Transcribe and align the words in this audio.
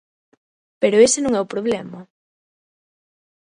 Pero 0.81 1.01
ese 1.07 1.19
non 1.21 1.33
é 1.37 1.41
o 1.43 1.51
problema. 1.53 1.99